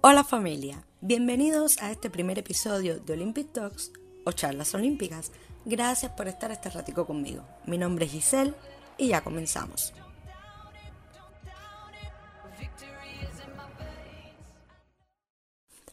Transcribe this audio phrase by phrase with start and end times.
[0.00, 3.92] Hola familia, bienvenidos a este primer episodio de Olympic Talks
[4.24, 5.30] o charlas olímpicas.
[5.66, 7.44] Gracias por estar este ratico conmigo.
[7.66, 8.54] Mi nombre es Giselle
[8.96, 9.92] y ya comenzamos.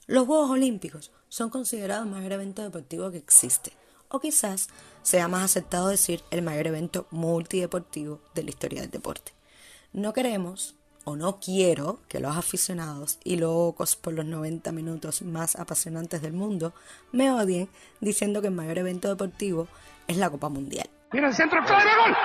[0.07, 3.73] Los Juegos Olímpicos son considerados el mayor evento deportivo que existe,
[4.13, 4.69] o quizás
[5.01, 9.31] sea más aceptado decir el mayor evento multideportivo de la historia del deporte.
[9.91, 15.55] No queremos o no quiero que los aficionados y locos por los 90 minutos más
[15.55, 16.73] apasionantes del mundo
[17.11, 17.67] me odien
[18.01, 19.67] diciendo que el mayor evento deportivo
[20.07, 20.87] es la Copa Mundial.
[21.11, 22.15] Mira el centro, clave, gol.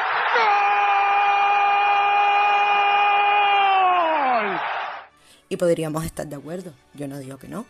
[4.43, 4.61] ¡Gol!
[5.49, 7.65] Y podríamos estar de acuerdo, yo no digo que no,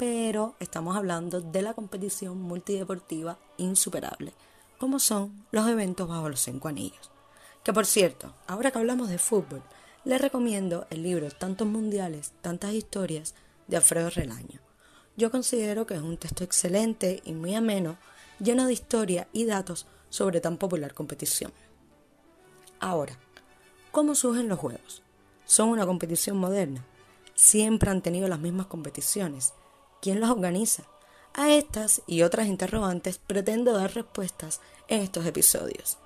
[0.00, 4.32] pero estamos hablando de la competición multideportiva insuperable,
[4.78, 7.10] como son los eventos bajo los cinco anillos.
[7.62, 9.62] Que por cierto, ahora que hablamos de fútbol,
[10.06, 13.34] les recomiendo el libro Tantos Mundiales, Tantas Historias
[13.66, 14.58] de Alfredo Relaño.
[15.18, 17.98] Yo considero que es un texto excelente y muy ameno,
[18.38, 21.52] lleno de historia y datos sobre tan popular competición.
[22.78, 23.18] Ahora,
[23.92, 25.02] ¿cómo surgen los Juegos?
[25.44, 26.86] ¿Son una competición moderna?
[27.34, 29.52] ¿Siempre han tenido las mismas competiciones?
[30.00, 30.84] ¿Quién los organiza?
[31.34, 35.98] A estas y otras interrogantes pretendo dar respuestas en estos episodios.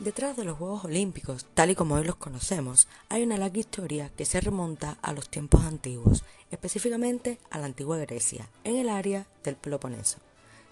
[0.00, 4.10] Detrás de los Juegos Olímpicos, tal y como hoy los conocemos, hay una larga historia
[4.16, 9.26] que se remonta a los tiempos antiguos, específicamente a la antigua Grecia, en el área
[9.44, 10.18] del Peloponeso.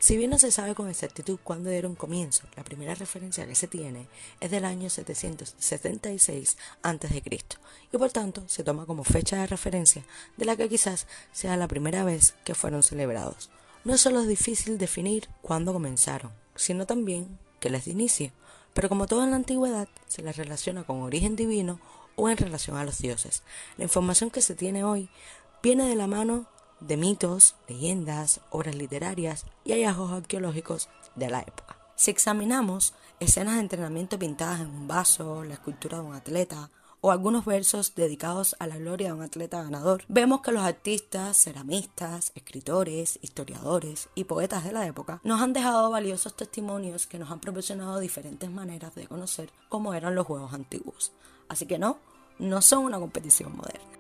[0.01, 3.67] Si bien no se sabe con exactitud cuándo dieron comienzo, la primera referencia que se
[3.67, 4.07] tiene
[4.39, 7.23] es del año 776 a.C.
[7.93, 10.05] y por tanto se toma como fecha de referencia
[10.37, 13.51] de la que quizás sea la primera vez que fueron celebrados.
[13.83, 18.31] No solo es difícil definir cuándo comenzaron, sino también que les de inicio,
[18.75, 21.81] pero como todo en la antigüedad se les relaciona con origen divino
[22.15, 23.43] o en relación a los dioses.
[23.77, 25.11] La información que se tiene hoy
[25.61, 26.47] viene de la mano
[26.81, 31.79] de mitos, leyendas, obras literarias y hallazgos arqueológicos de la época.
[31.97, 37.11] Si examinamos escenas de entrenamiento pintadas en un vaso, la escultura de un atleta o
[37.11, 42.33] algunos versos dedicados a la gloria de un atleta ganador, vemos que los artistas, ceramistas,
[42.35, 47.41] escritores, historiadores y poetas de la época nos han dejado valiosos testimonios que nos han
[47.41, 51.13] proporcionado diferentes maneras de conocer cómo eran los juegos antiguos.
[51.49, 51.99] Así que no,
[52.39, 53.98] no son una competición moderna.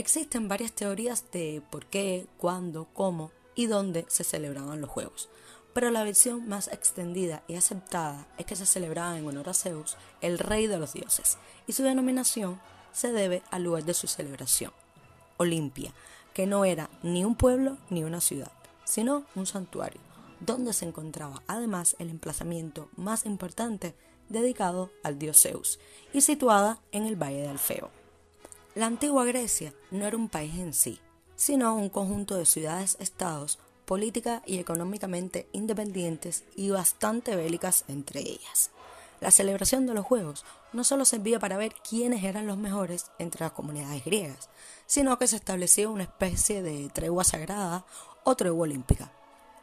[0.00, 5.28] Existen varias teorías de por qué, cuándo, cómo y dónde se celebraban los juegos,
[5.74, 9.98] pero la versión más extendida y aceptada es que se celebraba en honor a Zeus,
[10.22, 12.58] el rey de los dioses, y su denominación
[12.92, 14.72] se debe al lugar de su celebración,
[15.36, 15.92] Olimpia,
[16.32, 18.52] que no era ni un pueblo ni una ciudad,
[18.84, 20.00] sino un santuario,
[20.40, 23.94] donde se encontraba además el emplazamiento más importante
[24.30, 25.78] dedicado al dios Zeus,
[26.14, 27.99] y situada en el Valle de Alfeo.
[28.76, 31.00] La antigua Grecia no era un país en sí,
[31.34, 38.70] sino un conjunto de ciudades-estados política y económicamente independientes y bastante bélicas entre ellas.
[39.20, 43.40] La celebración de los Juegos no solo servía para ver quiénes eran los mejores entre
[43.40, 44.48] las comunidades griegas,
[44.86, 47.84] sino que se establecía una especie de tregua sagrada
[48.22, 49.10] o tregua olímpica.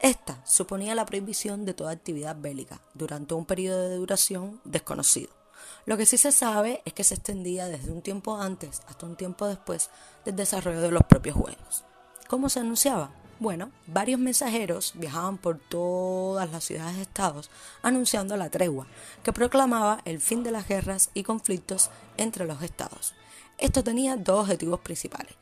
[0.00, 5.37] Esta suponía la prohibición de toda actividad bélica durante un periodo de duración desconocido.
[5.86, 9.16] Lo que sí se sabe es que se extendía desde un tiempo antes hasta un
[9.16, 9.90] tiempo después
[10.24, 11.84] del desarrollo de los propios juegos.
[12.28, 13.10] ¿Cómo se anunciaba?
[13.40, 17.50] Bueno, varios mensajeros viajaban por todas las ciudades-estados
[17.82, 18.88] anunciando la tregua,
[19.22, 23.14] que proclamaba el fin de las guerras y conflictos entre los estados.
[23.56, 25.34] Esto tenía dos objetivos principales.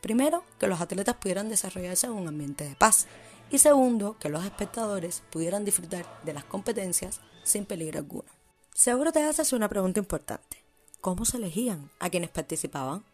[0.00, 3.06] Primero, que los atletas pudieran desarrollarse en un ambiente de paz.
[3.50, 8.41] Y segundo, que los espectadores pudieran disfrutar de las competencias sin peligro alguno.
[8.74, 10.56] Seguro te haces una pregunta importante.
[11.02, 13.04] ¿Cómo se elegían a quienes participaban?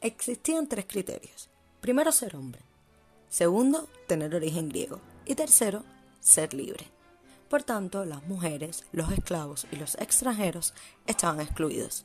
[0.00, 1.48] Existían tres criterios.
[1.80, 2.60] Primero, ser hombre.
[3.28, 5.00] Segundo, tener origen griego.
[5.24, 5.84] Y tercero,
[6.20, 6.86] ser libre.
[7.48, 10.74] Por tanto, las mujeres, los esclavos y los extranjeros
[11.06, 12.04] estaban excluidos.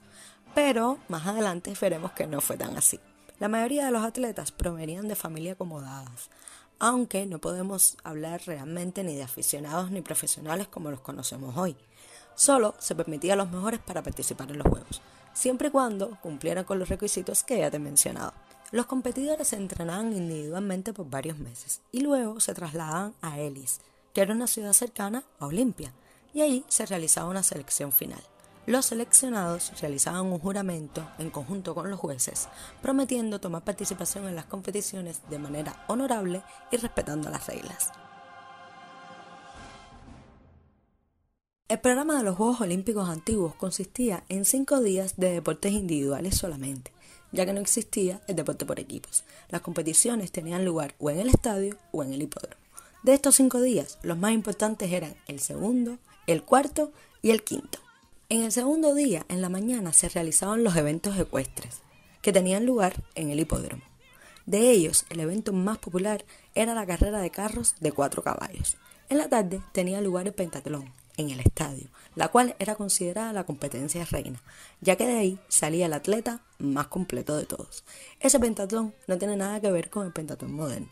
[0.54, 3.00] Pero más adelante veremos que no fue tan así.
[3.40, 6.30] La mayoría de los atletas provenían de familias acomodadas,
[6.78, 11.76] aunque no podemos hablar realmente ni de aficionados ni profesionales como los conocemos hoy.
[12.36, 15.02] Solo se permitía a los mejores para participar en los Juegos,
[15.34, 18.34] siempre y cuando cumplieran con los requisitos que ya te he mencionado.
[18.72, 23.82] Los competidores se entrenaban individualmente por varios meses y luego se trasladaban a Elis,
[24.14, 25.94] que era una ciudad cercana a Olimpia,
[26.34, 28.22] y ahí se realizaba una selección final.
[28.66, 32.48] Los seleccionados realizaban un juramento en conjunto con los jueces,
[32.82, 36.42] prometiendo tomar participación en las competiciones de manera honorable
[36.72, 37.92] y respetando las reglas.
[41.74, 46.92] El programa de los Juegos Olímpicos antiguos consistía en cinco días de deportes individuales solamente,
[47.32, 49.24] ya que no existía el deporte por equipos.
[49.50, 52.62] Las competiciones tenían lugar o en el estadio o en el hipódromo.
[53.02, 55.98] De estos cinco días, los más importantes eran el segundo,
[56.28, 56.92] el cuarto
[57.24, 57.80] y el quinto.
[58.30, 61.82] En el segundo día, en la mañana, se realizaban los eventos ecuestres,
[62.22, 63.82] que tenían lugar en el hipódromo.
[64.46, 66.24] De ellos, el evento más popular
[66.54, 68.78] era la carrera de carros de cuatro caballos.
[69.10, 73.46] En la tarde tenía lugar el pentatlón, en el estadio, la cual era considerada la
[73.46, 74.42] competencia reina,
[74.82, 77.84] ya que de ahí salía el atleta más completo de todos.
[78.20, 80.90] Ese pentatlón no tiene nada que ver con el pentatlón moderno.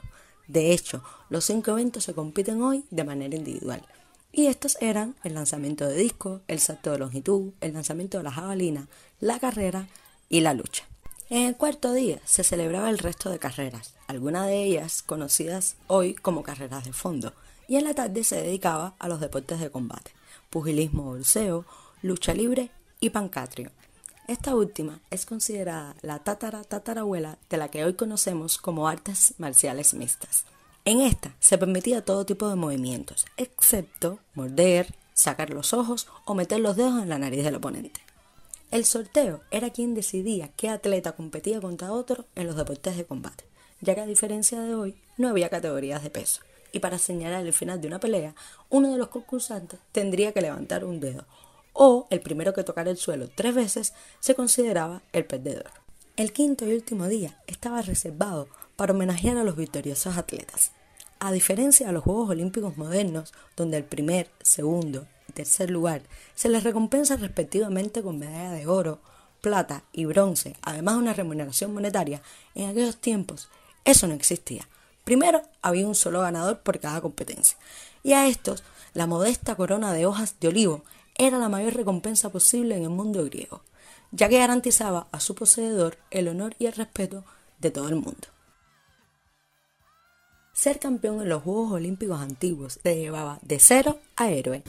[0.48, 3.86] De hecho, los cinco eventos se compiten hoy de manera individual,
[4.34, 8.32] y estos eran el lanzamiento de disco, el salto de longitud, el lanzamiento de la
[8.32, 8.88] jabalina,
[9.20, 9.88] la carrera
[10.30, 10.86] y la lucha.
[11.30, 16.14] En el cuarto día se celebraba el resto de carreras, algunas de ellas conocidas hoy
[16.14, 17.34] como carreras de fondo,
[17.72, 20.12] y en la tarde se dedicaba a los deportes de combate,
[20.50, 21.64] pugilismo bolseo,
[22.02, 22.70] lucha libre
[23.00, 23.72] y pancatrio.
[24.28, 29.94] Esta última es considerada la tatara tatarabuela de la que hoy conocemos como artes marciales
[29.94, 30.44] mixtas.
[30.84, 36.60] En esta se permitía todo tipo de movimientos, excepto morder, sacar los ojos o meter
[36.60, 38.02] los dedos en la nariz del oponente.
[38.70, 43.46] El sorteo era quien decidía qué atleta competía contra otro en los deportes de combate,
[43.80, 46.42] ya que a diferencia de hoy no había categorías de peso,
[46.72, 48.36] y para señalar el final de una pelea,
[48.70, 51.26] uno de los concursantes tendría que levantar un dedo,
[51.74, 55.72] o el primero que tocara el suelo tres veces se consideraba el perdedor.
[56.18, 60.72] El quinto y último día estaba reservado para homenajear a los victoriosos atletas.
[61.20, 66.02] A diferencia de los Juegos Olímpicos modernos, donde el primer, segundo y tercer lugar
[66.36, 69.00] se les recompensa respectivamente con medalla de oro,
[69.40, 72.22] plata y bronce, además de una remuneración monetaria,
[72.56, 73.50] en aquellos tiempos
[73.84, 74.68] eso no existía.
[75.04, 77.58] Primero había un solo ganador por cada competencia,
[78.04, 78.64] y a estos
[78.94, 80.84] la modesta corona de hojas de olivo
[81.16, 83.62] era la mayor recompensa posible en el mundo griego,
[84.12, 87.24] ya que garantizaba a su poseedor el honor y el respeto
[87.60, 88.28] de todo el mundo.
[90.54, 94.64] Ser campeón en los Juegos Olímpicos antiguos te llevaba de cero a héroe.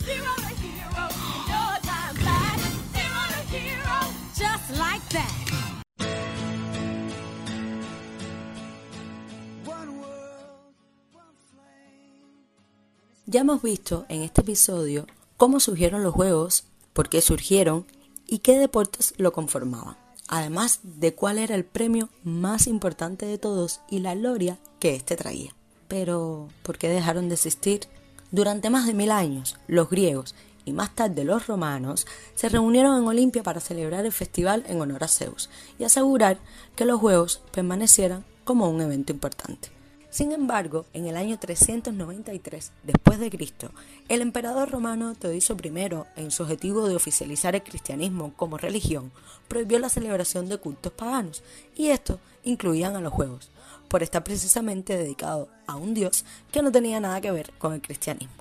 [13.26, 17.86] Ya hemos visto en este episodio cómo surgieron los juegos, por qué surgieron
[18.26, 19.96] y qué deportes lo conformaban,
[20.26, 25.14] además de cuál era el premio más importante de todos y la gloria que éste
[25.14, 25.54] traía.
[25.86, 27.86] Pero, ¿por qué dejaron de existir?
[28.32, 30.34] Durante más de mil años, los griegos
[30.64, 35.04] y más tarde los romanos se reunieron en Olimpia para celebrar el festival en honor
[35.04, 35.48] a Zeus
[35.78, 36.38] y asegurar
[36.74, 39.70] que los Juegos permanecieran como un evento importante.
[40.12, 43.70] Sin embargo, en el año 393 después de Cristo,
[44.10, 45.72] el emperador romano Teodiso I,
[46.16, 49.10] en su objetivo de oficializar el cristianismo como religión,
[49.48, 51.42] prohibió la celebración de cultos paganos,
[51.74, 53.48] y estos incluían a los juegos,
[53.88, 57.80] por estar precisamente dedicado a un dios que no tenía nada que ver con el
[57.80, 58.34] cristianismo.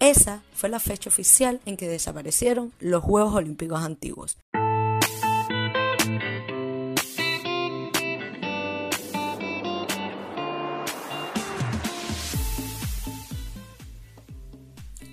[0.00, 4.38] Esa fue la fecha oficial en que desaparecieron los Juegos Olímpicos antiguos.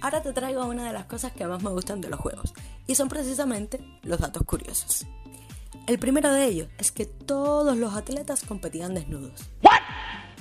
[0.01, 2.53] Ahora te traigo una de las cosas que más me gustan de los juegos,
[2.87, 5.05] y son precisamente los datos curiosos.
[5.87, 9.49] El primero de ellos es que todos los atletas competían desnudos.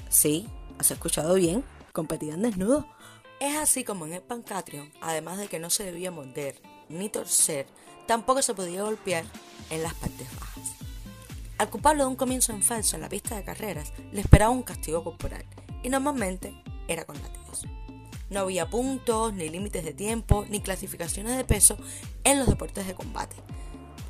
[0.09, 0.47] Sí,
[0.79, 2.85] has escuchado bien, competían desnudos.
[3.41, 7.67] Es así como en el Pancratio, además de que no se debía morder ni torcer,
[8.07, 9.25] tampoco se podía golpear
[9.71, 10.73] en las partes bajas.
[11.59, 14.62] Al culpable de un comienzo en falso en la pista de carreras, le esperaba un
[14.62, 15.45] castigo corporal,
[15.83, 17.65] y normalmente era con látigos.
[18.30, 21.78] No había puntos, ni límites de tiempo, ni clasificaciones de peso
[22.25, 23.37] en los deportes de combate.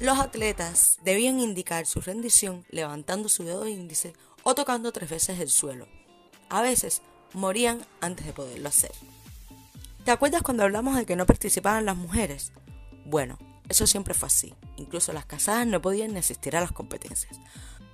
[0.01, 5.51] Los atletas debían indicar su rendición levantando su dedo índice o tocando tres veces el
[5.51, 5.89] suelo.
[6.49, 7.03] A veces
[7.35, 8.93] morían antes de poderlo hacer.
[10.05, 12.53] ¿Te acuerdas cuando hablamos de que no participaban las mujeres?
[13.05, 14.55] Bueno, eso siempre fue así.
[14.77, 17.39] Incluso las casadas no podían asistir a las competencias.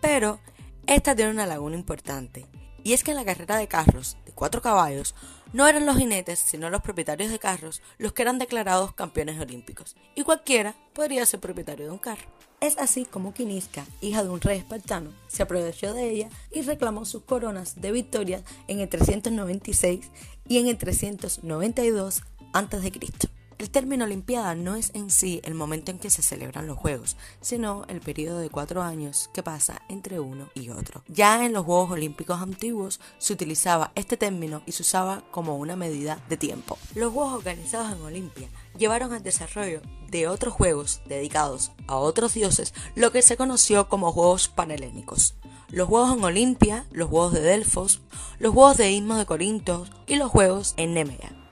[0.00, 0.38] Pero
[0.86, 2.46] esta tiene una laguna importante.
[2.84, 5.14] Y es que en la carrera de carros cuatro caballos
[5.52, 9.96] no eran los jinetes, sino los propietarios de carros los que eran declarados campeones olímpicos,
[10.14, 12.24] y cualquiera podría ser propietario de un carro.
[12.60, 17.04] Es así como Kiniska, hija de un rey espartano, se aprovechó de ella y reclamó
[17.04, 20.10] sus coronas de victorias en el 396
[20.48, 22.22] y en el 392
[22.52, 23.33] a.C.
[23.64, 27.16] El término Olimpiada no es en sí el momento en que se celebran los Juegos,
[27.40, 31.02] sino el periodo de cuatro años que pasa entre uno y otro.
[31.08, 35.76] Ya en los Juegos Olímpicos antiguos se utilizaba este término y se usaba como una
[35.76, 36.76] medida de tiempo.
[36.94, 39.80] Los Juegos organizados en Olimpia llevaron al desarrollo
[40.10, 45.36] de otros juegos dedicados a otros dioses, lo que se conoció como Juegos Panhelénicos.
[45.70, 48.02] Los Juegos en Olimpia, los Juegos de Delfos,
[48.38, 51.43] los Juegos de Istmo de Corinto y los Juegos en Nemea.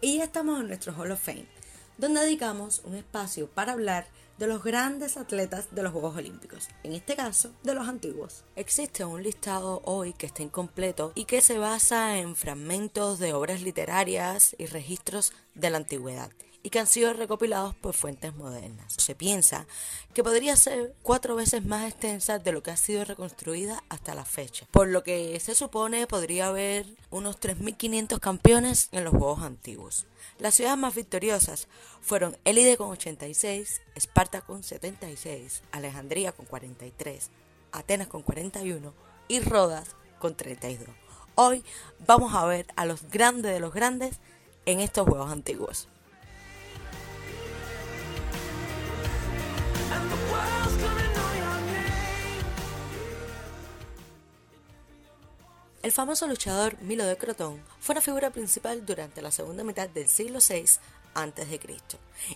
[0.00, 1.46] Y ya estamos en nuestro Hall of Fame,
[1.96, 4.06] donde dedicamos un espacio para hablar
[4.38, 8.44] de los grandes atletas de los Juegos Olímpicos, en este caso de los antiguos.
[8.54, 13.60] Existe un listado hoy que está incompleto y que se basa en fragmentos de obras
[13.60, 16.30] literarias y registros de la antigüedad
[16.68, 18.92] y que han sido recopilados por fuentes modernas.
[18.98, 19.66] Se piensa
[20.12, 24.26] que podría ser cuatro veces más extensa de lo que ha sido reconstruida hasta la
[24.26, 30.04] fecha, por lo que se supone podría haber unos 3.500 campeones en los Juegos antiguos.
[30.38, 31.68] Las ciudades más victoriosas
[32.02, 37.30] fueron Élide con 86, Esparta con 76, Alejandría con 43,
[37.72, 38.92] Atenas con 41
[39.28, 40.86] y Rodas con 32.
[41.34, 41.64] Hoy
[42.06, 44.18] vamos a ver a los grandes de los grandes
[44.66, 45.88] en estos Juegos antiguos.
[55.80, 60.06] El famoso luchador Milo de Crotón fue una figura principal durante la segunda mitad del
[60.06, 60.64] siglo VI
[61.14, 61.60] a.C.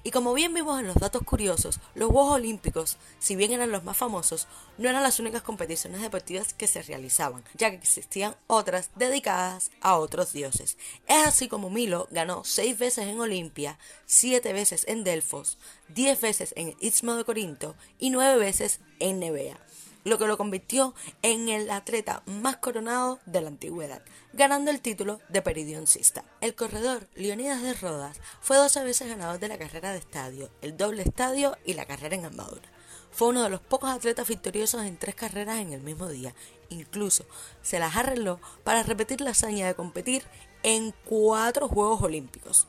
[0.02, 3.84] Y como bien vimos en los datos curiosos, los Juegos Olímpicos, si bien eran los
[3.84, 4.46] más famosos,
[4.78, 9.96] no eran las únicas competiciones deportivas que se realizaban, ya que existían otras dedicadas a
[9.96, 10.76] otros dioses.
[11.06, 16.54] Es así como Milo ganó seis veces en Olimpia, siete veces en Delfos, diez veces
[16.56, 19.58] en Istmo de Corinto y nueve veces en Nevea
[20.04, 25.20] lo que lo convirtió en el atleta más coronado de la antigüedad, ganando el título
[25.28, 26.24] de peridioncista.
[26.40, 30.76] El corredor Leonidas de Rodas fue 12 veces ganador de la carrera de estadio, el
[30.76, 32.68] doble estadio y la carrera en armadura.
[33.10, 36.34] Fue uno de los pocos atletas victoriosos en tres carreras en el mismo día.
[36.70, 37.26] Incluso
[37.60, 40.24] se las arregló para repetir la hazaña de competir
[40.62, 42.66] en cuatro Juegos Olímpicos.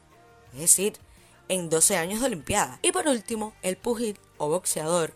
[0.53, 0.99] Es decir,
[1.47, 2.79] en 12 años de Olimpiada.
[2.81, 5.13] Y por último, el pugil o boxeador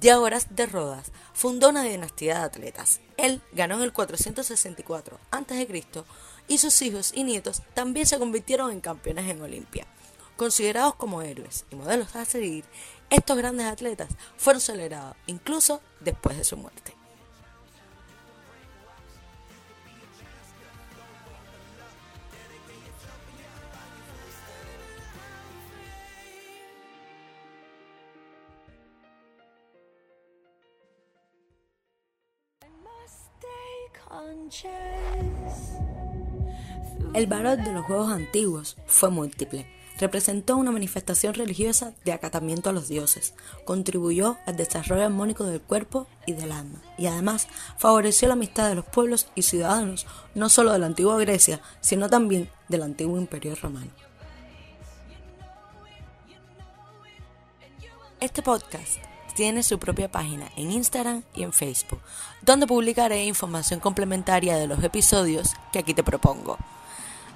[0.00, 3.00] Diágoras de Rodas fundó una dinastía de atletas.
[3.16, 5.84] Él ganó en el 464 a.C.
[6.48, 9.86] y sus hijos y nietos también se convirtieron en campeones en Olimpia.
[10.36, 12.66] Considerados como héroes y modelos a seguir,
[13.08, 16.94] estos grandes atletas fueron celebrados incluso después de su muerte.
[37.14, 39.66] El valor de los juegos antiguos fue múltiple.
[39.98, 43.32] Representó una manifestación religiosa de acatamiento a los dioses,
[43.64, 48.74] contribuyó al desarrollo armónico del cuerpo y del alma, y además favoreció la amistad de
[48.74, 53.54] los pueblos y ciudadanos no solo de la antigua Grecia, sino también del antiguo imperio
[53.54, 53.90] romano.
[58.20, 58.98] Este podcast
[59.36, 62.00] tiene su propia página en Instagram y en Facebook,
[62.40, 66.56] donde publicaré información complementaria de los episodios que aquí te propongo.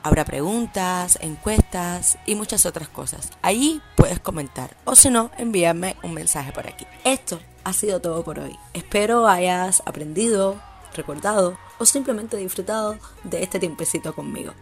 [0.03, 3.31] Habrá preguntas, encuestas y muchas otras cosas.
[3.43, 6.87] Allí puedes comentar o si no, envíame un mensaje por aquí.
[7.05, 8.57] Esto ha sido todo por hoy.
[8.73, 10.59] Espero hayas aprendido,
[10.95, 14.55] recordado o simplemente disfrutado de este tiempecito conmigo.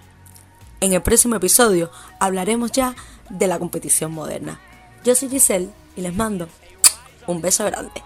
[0.80, 2.96] En el próximo episodio hablaremos ya
[3.30, 4.58] de la competición moderna.
[5.04, 6.48] Yo soy Giselle y les mando
[7.28, 8.02] un beso grande.